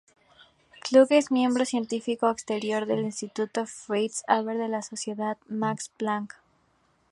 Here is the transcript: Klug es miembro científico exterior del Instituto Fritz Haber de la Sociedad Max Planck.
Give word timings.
Klug 0.81 1.11
es 1.11 1.29
miembro 1.29 1.63
científico 1.63 2.31
exterior 2.31 2.87
del 2.87 3.01
Instituto 3.01 3.67
Fritz 3.67 4.23
Haber 4.27 4.57
de 4.57 4.67
la 4.67 4.81
Sociedad 4.81 5.37
Max 5.47 5.89
Planck. 5.95 6.37